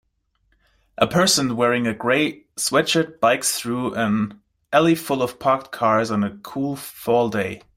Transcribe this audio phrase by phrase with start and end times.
[0.97, 4.41] A person wearing a gray sweatshirt bikes through an
[4.73, 7.61] alley full of parked cars on a cool fall day